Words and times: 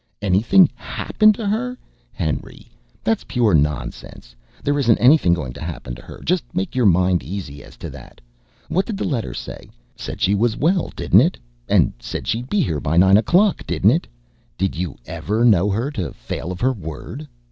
"Anything 0.19 0.67
HAPPENED 0.73 1.35
to 1.35 1.47
her? 1.47 1.77
Henry, 2.11 2.71
that's 3.03 3.23
pure 3.23 3.53
nonsense. 3.53 4.35
There 4.63 4.79
isn't 4.79 4.97
anything 4.97 5.31
going 5.35 5.53
to 5.53 5.61
happen 5.61 5.93
to 5.93 6.01
her; 6.01 6.21
just 6.25 6.43
make 6.55 6.73
your 6.73 6.87
mind 6.87 7.21
easy 7.21 7.63
as 7.63 7.77
to 7.77 7.89
that. 7.91 8.19
What 8.67 8.87
did 8.87 8.97
the 8.97 9.03
letter 9.03 9.35
say? 9.35 9.69
Said 9.95 10.19
she 10.19 10.33
was 10.33 10.57
well, 10.57 10.91
didn't 10.95 11.21
it? 11.21 11.37
And 11.69 11.93
said 11.99 12.25
she'd 12.25 12.49
be 12.49 12.61
here 12.61 12.79
by 12.79 12.97
nine 12.97 13.15
o'clock, 13.15 13.63
didn't 13.67 13.91
it? 13.91 14.07
Did 14.57 14.75
you 14.75 14.95
ever 15.05 15.45
know 15.45 15.69
her 15.69 15.91
to 15.91 16.13
fail 16.13 16.51
of 16.51 16.61
her 16.61 16.73
word? 16.73 17.27